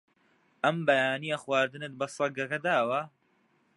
ئەم 0.63 0.77
بەیانییە 0.87 1.37
خواردنت 1.43 1.93
بە 1.99 2.07
سەگەکە 2.15 2.59
داوە؟ 2.65 3.01